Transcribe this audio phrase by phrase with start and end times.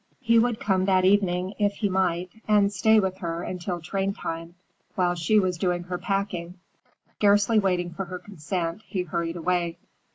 [0.19, 4.55] He would come that evening, if he might, and stay with her until train time,
[4.95, 6.55] while she was doing her packing.
[7.17, 9.77] Scarcely waiting for her consent, he hurried away.